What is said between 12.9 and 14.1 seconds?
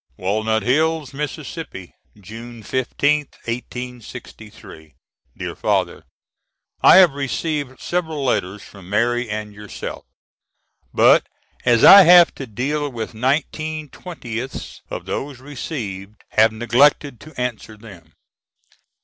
nineteen